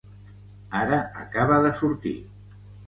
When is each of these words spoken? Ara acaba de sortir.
Ara 0.79 1.03
acaba 1.25 1.61
de 1.69 1.73
sortir. 1.83 2.19